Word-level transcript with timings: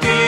ti. 0.00 0.23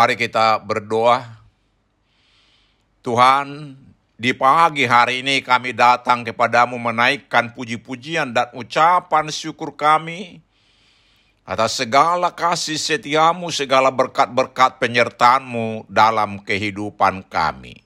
mari 0.00 0.16
kita 0.16 0.56
berdoa. 0.64 1.20
Tuhan, 3.04 3.76
di 4.16 4.32
pagi 4.32 4.88
hari 4.88 5.20
ini 5.20 5.44
kami 5.44 5.76
datang 5.76 6.24
kepadamu 6.24 6.80
menaikkan 6.80 7.52
puji-pujian 7.52 8.32
dan 8.32 8.48
ucapan 8.56 9.28
syukur 9.28 9.76
kami 9.76 10.40
atas 11.44 11.84
segala 11.84 12.32
kasih 12.32 12.80
setiamu, 12.80 13.52
segala 13.52 13.92
berkat-berkat 13.92 14.80
penyertaanmu 14.80 15.84
dalam 15.92 16.40
kehidupan 16.48 17.20
kami. 17.28 17.76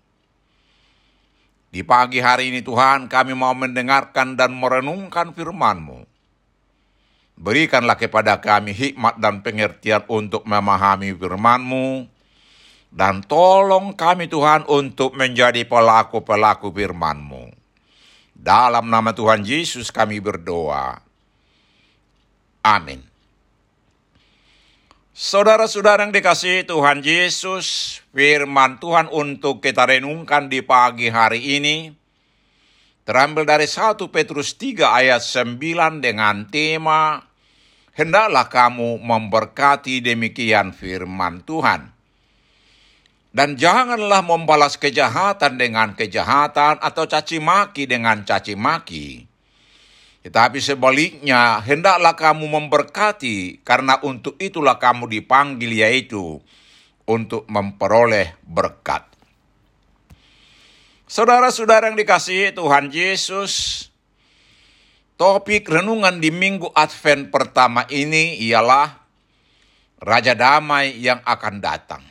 Di 1.75 1.82
pagi 1.82 2.22
hari 2.22 2.55
ini 2.55 2.62
Tuhan 2.62 3.11
kami 3.11 3.34
mau 3.34 3.58
mendengarkan 3.58 4.38
dan 4.38 4.55
merenungkan 4.55 5.34
firmanmu. 5.34 6.06
mu 6.06 6.13
Berikanlah 7.35 7.99
kepada 7.99 8.39
kami 8.39 8.71
hikmat 8.71 9.19
dan 9.19 9.43
pengertian 9.43 10.07
untuk 10.07 10.47
memahami 10.47 11.11
firman-Mu, 11.13 12.07
dan 12.95 13.27
tolong 13.27 13.91
kami 13.91 14.31
Tuhan 14.31 14.71
untuk 14.71 15.19
menjadi 15.19 15.67
pelaku-pelaku 15.67 16.71
firman-Mu. 16.71 17.51
Dalam 18.39 18.87
nama 18.87 19.11
Tuhan 19.11 19.43
Yesus 19.43 19.91
kami 19.91 20.23
berdoa. 20.23 21.03
Amin. 22.63 23.03
Saudara-saudara 25.15 26.07
yang 26.07 26.15
dikasihi 26.15 26.67
Tuhan 26.67 27.03
Yesus, 27.03 27.99
firman 28.11 28.83
Tuhan 28.83 29.07
untuk 29.11 29.63
kita 29.63 29.87
renungkan 29.87 30.51
di 30.51 30.59
pagi 30.59 31.07
hari 31.07 31.59
ini 31.59 32.04
terambil 33.05 33.45
dari 33.47 33.69
1 33.69 33.97
Petrus 34.11 34.56
3 34.56 34.89
ayat 34.89 35.23
9 35.23 36.03
dengan 36.03 36.49
tema 36.49 37.25
Hendaklah 37.95 38.51
kamu 38.51 38.99
memberkati 38.99 40.03
demikian 40.03 40.75
firman 40.75 41.47
Tuhan. 41.47 41.95
Dan 43.31 43.55
janganlah 43.55 44.19
membalas 44.27 44.75
kejahatan 44.75 45.62
dengan 45.62 45.95
kejahatan 45.95 46.83
atau 46.83 47.06
caci 47.06 47.39
maki 47.39 47.87
dengan 47.87 48.27
caci 48.27 48.59
maki 48.59 49.31
tetapi 50.25 50.57
sebaliknya, 50.57 51.61
hendaklah 51.61 52.17
kamu 52.17 52.49
memberkati, 52.49 53.61
karena 53.61 54.00
untuk 54.00 54.41
itulah 54.41 54.81
kamu 54.81 55.05
dipanggil, 55.05 55.69
yaitu 55.69 56.41
untuk 57.05 57.45
memperoleh 57.45 58.33
berkat. 58.41 59.05
Saudara-saudara 61.14 61.87
yang 61.87 61.94
dikasihi 61.94 62.58
Tuhan 62.58 62.90
Yesus, 62.90 63.87
topik 65.14 65.70
renungan 65.70 66.19
di 66.19 66.34
minggu 66.34 66.75
Advent 66.75 67.31
pertama 67.31 67.87
ini 67.87 68.34
ialah 68.43 68.99
Raja 70.02 70.34
Damai 70.34 70.99
yang 70.99 71.22
akan 71.22 71.62
datang. 71.62 72.02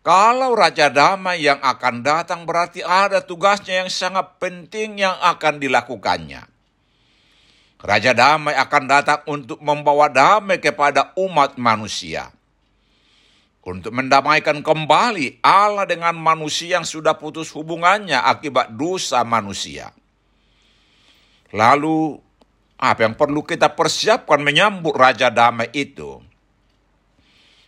Kalau 0.00 0.56
Raja 0.56 0.88
Damai 0.88 1.44
yang 1.44 1.60
akan 1.60 2.00
datang 2.00 2.48
berarti 2.48 2.80
ada 2.80 3.20
tugasnya 3.20 3.84
yang 3.84 3.92
sangat 3.92 4.40
penting 4.40 4.96
yang 4.96 5.20
akan 5.20 5.60
dilakukannya. 5.60 6.48
Raja 7.80 8.16
damai 8.16 8.56
akan 8.56 8.84
datang 8.88 9.20
untuk 9.28 9.60
membawa 9.60 10.08
damai 10.08 10.60
kepada 10.60 11.12
umat 11.16 11.60
manusia. 11.60 12.32
Untuk 13.60 13.92
mendamaikan 13.92 14.64
kembali 14.64 15.44
Allah 15.44 15.84
dengan 15.84 16.16
manusia 16.16 16.80
yang 16.80 16.86
sudah 16.88 17.20
putus 17.20 17.52
hubungannya 17.52 18.16
akibat 18.16 18.72
dosa 18.72 19.20
manusia. 19.20 19.92
Lalu, 21.52 22.16
apa 22.80 23.04
yang 23.04 23.12
perlu 23.12 23.44
kita 23.44 23.76
persiapkan 23.76 24.40
menyambut 24.40 24.96
Raja 24.96 25.28
Damai 25.28 25.68
itu? 25.76 26.24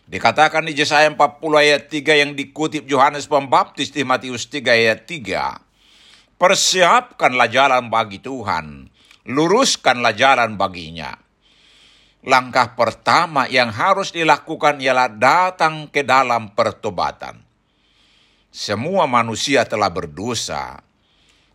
Dikatakan 0.09 0.65
di 0.65 0.73
Yesaya 0.73 1.07
40 1.13 1.17
ayat 1.53 1.87
3 1.87 2.21
yang 2.25 2.31
dikutip 2.33 2.89
Yohanes 2.89 3.29
Pembaptis 3.29 3.93
di 3.93 4.01
Matius 4.01 4.49
3 4.49 4.73
ayat 4.73 5.05
3. 5.05 6.41
Persiapkanlah 6.41 7.47
jalan 7.47 7.87
bagi 7.93 8.17
Tuhan 8.19 8.93
luruskanlah 9.27 10.15
jalan 10.15 10.59
baginya. 10.59 11.15
Langkah 12.23 12.71
pertama 12.79 13.51
yang 13.51 13.67
harus 13.67 14.15
dilakukan 14.15 14.79
ialah 14.79 15.11
datang 15.11 15.91
ke 15.91 16.07
dalam 16.07 16.55
pertobatan. 16.55 17.43
Semua 18.47 19.03
manusia 19.11 19.67
telah 19.67 19.91
berdosa, 19.91 20.79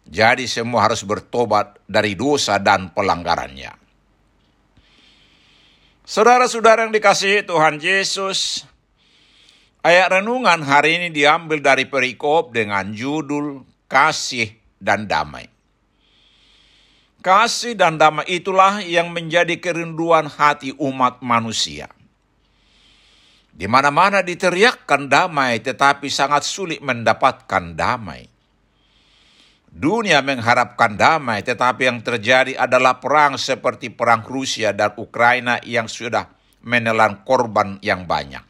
jadi 0.05 0.45
semua 0.45 0.85
harus 0.85 1.05
bertobat 1.09 1.81
dari 1.89 2.13
dosa 2.13 2.61
dan 2.61 2.93
pelanggarannya. 2.93 3.73
Saudara-saudara 6.09 6.89
yang 6.89 6.93
dikasihi 6.93 7.45
Tuhan 7.45 7.81
Yesus, 7.81 8.65
ayat 9.85 10.21
renungan 10.21 10.65
hari 10.65 11.01
ini 11.01 11.09
diambil 11.13 11.61
dari 11.61 11.89
perikop 11.89 12.53
dengan 12.53 12.93
judul 12.93 13.65
Kasih 13.89 14.53
dan 14.81 15.05
Damai. 15.05 15.58
Kasih 17.19 17.75
dan 17.75 17.99
damai 17.99 18.31
itulah 18.31 18.79
yang 18.79 19.11
menjadi 19.11 19.59
kerinduan 19.59 20.31
hati 20.31 20.71
umat 20.79 21.19
manusia. 21.19 21.91
Di 23.51 23.67
mana-mana 23.67 24.23
diteriakkan 24.23 25.11
damai, 25.11 25.59
tetapi 25.59 26.07
sangat 26.07 26.47
sulit 26.47 26.79
mendapatkan 26.79 27.75
damai. 27.75 28.31
Dunia 29.67 30.23
mengharapkan 30.23 30.95
damai, 30.95 31.43
tetapi 31.43 31.91
yang 31.91 31.99
terjadi 32.07 32.55
adalah 32.55 33.03
perang 33.03 33.35
seperti 33.35 33.91
perang 33.91 34.23
Rusia 34.23 34.71
dan 34.71 34.95
Ukraina 34.95 35.59
yang 35.67 35.91
sudah 35.91 36.31
menelan 36.63 37.27
korban 37.27 37.83
yang 37.83 38.07
banyak. 38.07 38.47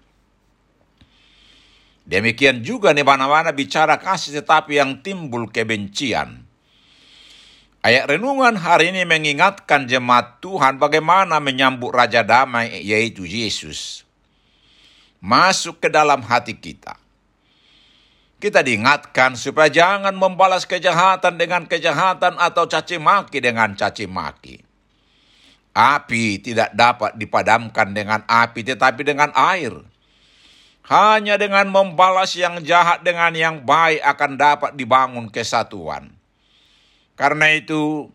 Demikian 2.04 2.60
juga 2.60 2.92
di 2.92 3.00
mana-mana 3.00 3.48
bicara 3.56 3.96
kasih, 3.96 4.44
tetapi 4.44 4.76
yang 4.76 5.00
timbul 5.00 5.48
kebencian 5.48 6.47
Ayat 7.78 8.10
renungan 8.10 8.58
hari 8.58 8.90
ini 8.90 9.06
mengingatkan 9.06 9.86
jemaat 9.86 10.42
Tuhan 10.42 10.82
bagaimana 10.82 11.38
menyambut 11.38 11.94
Raja 11.94 12.26
Damai 12.26 12.82
yaitu 12.82 13.22
Yesus. 13.22 14.02
Masuk 15.22 15.78
ke 15.78 15.86
dalam 15.86 16.26
hati 16.26 16.58
kita. 16.58 16.98
Kita 18.42 18.66
diingatkan 18.66 19.38
supaya 19.38 19.70
jangan 19.70 20.14
membalas 20.14 20.66
kejahatan 20.66 21.38
dengan 21.38 21.70
kejahatan 21.70 22.38
atau 22.38 22.66
caci 22.66 22.98
maki 22.98 23.38
dengan 23.38 23.74
caci 23.78 24.10
maki. 24.10 24.58
Api 25.74 26.42
tidak 26.42 26.74
dapat 26.74 27.14
dipadamkan 27.14 27.94
dengan 27.94 28.26
api 28.26 28.66
tetapi 28.66 29.06
dengan 29.06 29.30
air. 29.38 29.74
Hanya 30.90 31.38
dengan 31.38 31.70
membalas 31.70 32.34
yang 32.34 32.58
jahat 32.66 33.06
dengan 33.06 33.30
yang 33.38 33.62
baik 33.62 34.02
akan 34.02 34.32
dapat 34.34 34.70
dibangun 34.74 35.30
kesatuan. 35.30 36.17
Karena 37.18 37.50
itu, 37.50 38.06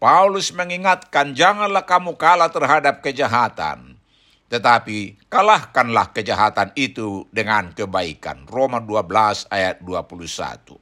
Paulus 0.00 0.48
mengingatkan, 0.56 1.36
"Janganlah 1.36 1.84
kamu 1.84 2.16
kalah 2.16 2.48
terhadap 2.48 3.04
kejahatan, 3.04 4.00
tetapi 4.48 5.20
kalahkanlah 5.28 6.08
kejahatan 6.16 6.72
itu 6.72 7.28
dengan 7.28 7.76
kebaikan." 7.76 8.48
Roma 8.48 8.80
12 8.80 9.44
ayat 9.52 9.84
21. 9.84 10.80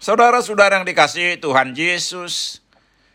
Saudara-saudara 0.00 0.80
yang 0.80 0.88
dikasihi 0.88 1.36
Tuhan 1.36 1.76
Yesus, 1.76 2.64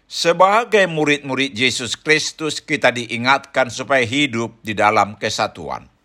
sebagai 0.06 0.86
murid-murid 0.86 1.58
Yesus 1.58 1.98
Kristus 1.98 2.62
kita 2.62 2.94
diingatkan 2.94 3.74
supaya 3.74 4.06
hidup 4.06 4.62
di 4.62 4.78
dalam 4.78 5.18
kesatuan. 5.18 5.97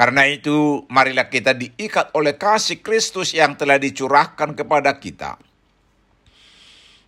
Karena 0.00 0.24
itu, 0.24 0.88
marilah 0.88 1.28
kita 1.28 1.52
diikat 1.52 2.16
oleh 2.16 2.32
kasih 2.40 2.80
Kristus 2.80 3.36
yang 3.36 3.52
telah 3.52 3.76
dicurahkan 3.76 4.56
kepada 4.56 4.96
kita. 4.96 5.36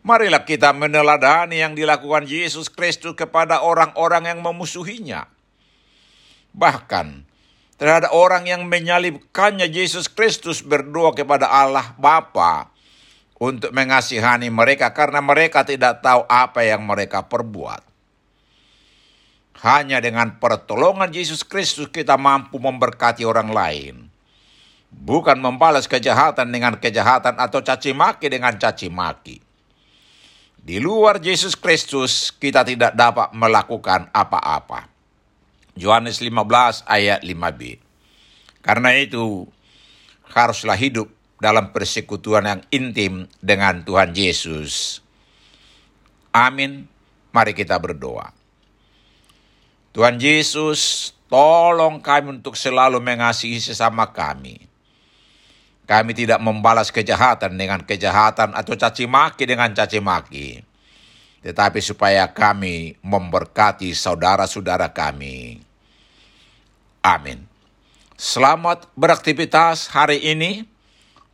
Marilah 0.05 0.45
kita 0.45 0.77
meneladani 0.77 1.65
yang 1.65 1.73
dilakukan 1.73 2.29
Yesus 2.29 2.69
Kristus 2.69 3.17
kepada 3.17 3.65
orang-orang 3.65 4.29
yang 4.29 4.45
memusuhinya. 4.45 5.25
Bahkan, 6.53 7.25
terhadap 7.81 8.13
orang 8.13 8.45
yang 8.45 8.69
menyalibkannya 8.69 9.73
Yesus 9.73 10.13
Kristus 10.13 10.61
berdoa 10.61 11.17
kepada 11.17 11.49
Allah 11.49 11.97
Bapa 11.97 12.69
untuk 13.41 13.73
mengasihani 13.73 14.53
mereka 14.53 14.93
karena 14.93 15.25
mereka 15.25 15.65
tidak 15.65 16.05
tahu 16.05 16.29
apa 16.29 16.61
yang 16.61 16.85
mereka 16.85 17.25
perbuat. 17.25 17.92
Hanya 19.63 20.03
dengan 20.03 20.43
pertolongan 20.43 21.15
Yesus 21.15 21.47
Kristus 21.47 21.87
kita 21.87 22.19
mampu 22.19 22.59
memberkati 22.59 23.23
orang 23.23 23.55
lain. 23.55 24.11
Bukan 24.91 25.39
membalas 25.39 25.87
kejahatan 25.87 26.51
dengan 26.51 26.83
kejahatan 26.83 27.39
atau 27.39 27.63
caci 27.63 27.95
maki 27.95 28.27
dengan 28.27 28.59
caci 28.59 28.91
maki. 28.91 29.39
Di 30.59 30.83
luar 30.83 31.23
Yesus 31.23 31.55
Kristus 31.55 32.35
kita 32.35 32.67
tidak 32.67 32.99
dapat 32.99 33.31
melakukan 33.39 34.11
apa-apa. 34.11 34.91
Yohanes 35.79 36.19
15 36.19 36.83
ayat 36.91 37.23
5b. 37.23 37.79
Karena 38.67 38.99
itu 38.99 39.47
haruslah 40.35 40.75
hidup 40.75 41.07
dalam 41.39 41.71
persekutuan 41.71 42.51
yang 42.51 42.61
intim 42.75 43.31
dengan 43.39 43.87
Tuhan 43.87 44.11
Yesus. 44.11 45.03
Amin. 46.35 46.91
Mari 47.31 47.55
kita 47.55 47.79
berdoa. 47.79 48.42
Tuhan 49.93 50.17
Yesus, 50.17 51.13
tolong 51.29 52.01
kami 52.01 52.41
untuk 52.41 52.57
selalu 52.57 52.97
mengasihi 52.97 53.61
sesama 53.61 54.09
kami. 54.09 54.65
Kami 55.85 56.17
tidak 56.17 56.41
membalas 56.41 56.89
kejahatan 56.89 57.53
dengan 57.61 57.85
kejahatan 57.85 58.57
atau 58.57 58.73
caci 58.73 59.05
maki 59.05 59.45
dengan 59.45 59.69
caci 59.77 60.01
maki. 60.01 60.65
Tetapi 61.45 61.81
supaya 61.85 62.25
kami 62.33 62.97
memberkati 63.05 63.93
saudara-saudara 63.93 64.89
kami. 64.97 65.61
Amin. 67.05 67.45
Selamat 68.17 68.89
beraktivitas 68.97 69.93
hari 69.93 70.23
ini. 70.23 70.65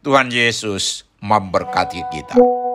Tuhan 0.03 0.33
Yesus 0.33 1.05
memberkati 1.21 2.01
kita. 2.09 2.68